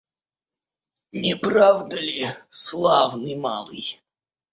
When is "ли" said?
2.01-2.25